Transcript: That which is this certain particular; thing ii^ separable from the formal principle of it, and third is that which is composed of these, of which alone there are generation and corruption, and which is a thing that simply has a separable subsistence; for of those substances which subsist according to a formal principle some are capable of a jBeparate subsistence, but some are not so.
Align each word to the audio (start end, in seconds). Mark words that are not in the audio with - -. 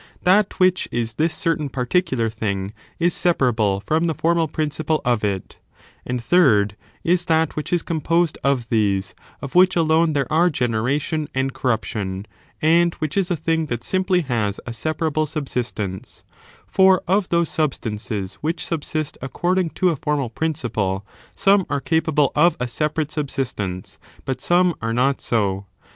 That 0.23 0.59
which 0.59 0.87
is 0.91 1.13
this 1.13 1.35
certain 1.35 1.69
particular; 1.69 2.27
thing 2.31 2.73
ii^ 2.99 3.11
separable 3.11 3.79
from 3.79 4.05
the 4.07 4.15
formal 4.15 4.47
principle 4.47 4.99
of 5.05 5.23
it, 5.23 5.59
and 6.07 6.19
third 6.19 6.75
is 7.03 7.25
that 7.25 7.55
which 7.55 7.71
is 7.71 7.83
composed 7.83 8.39
of 8.43 8.69
these, 8.69 9.13
of 9.43 9.53
which 9.53 9.75
alone 9.75 10.13
there 10.13 10.25
are 10.33 10.49
generation 10.49 11.29
and 11.35 11.53
corruption, 11.53 12.25
and 12.63 12.95
which 12.95 13.15
is 13.15 13.29
a 13.29 13.35
thing 13.35 13.67
that 13.67 13.83
simply 13.83 14.21
has 14.21 14.59
a 14.65 14.73
separable 14.73 15.27
subsistence; 15.27 16.23
for 16.65 17.03
of 17.07 17.29
those 17.29 17.49
substances 17.49 18.39
which 18.41 18.65
subsist 18.65 19.19
according 19.21 19.69
to 19.69 19.89
a 19.89 19.95
formal 19.95 20.31
principle 20.31 21.05
some 21.35 21.63
are 21.69 21.79
capable 21.79 22.31
of 22.33 22.55
a 22.55 22.65
jBeparate 22.65 23.11
subsistence, 23.11 23.99
but 24.25 24.41
some 24.41 24.73
are 24.81 24.93
not 24.93 25.21
so. 25.21 25.67